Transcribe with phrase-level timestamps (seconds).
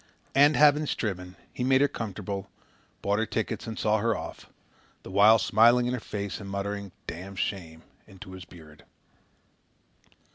[0.33, 2.49] And, having striven, he made her comfortable,
[3.03, 4.47] bought her tickets and saw her off,
[5.03, 8.83] the while smiling in her face and muttering "dam shame" into his beard.